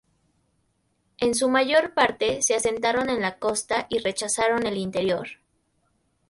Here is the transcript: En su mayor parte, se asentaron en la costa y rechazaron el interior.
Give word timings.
En 1.19 1.35
su 1.35 1.47
mayor 1.47 1.93
parte, 1.93 2.41
se 2.41 2.55
asentaron 2.55 3.11
en 3.11 3.21
la 3.21 3.37
costa 3.37 3.85
y 3.87 3.99
rechazaron 3.99 4.65
el 4.65 4.77
interior. 4.77 5.27